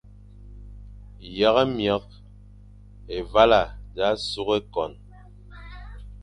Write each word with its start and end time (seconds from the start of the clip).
Yekh 1.37 1.61
myekh, 1.75 2.11
Évala 3.15 3.61
sa 3.95 4.07
sukh 4.29 4.53
ékon, 4.57 4.93